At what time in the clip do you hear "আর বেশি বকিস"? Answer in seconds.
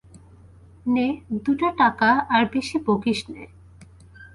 2.29-3.19